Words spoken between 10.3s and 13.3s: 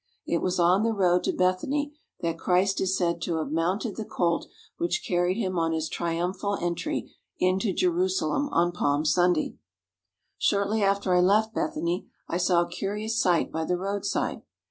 Shortly after I left Bethany I saw a curious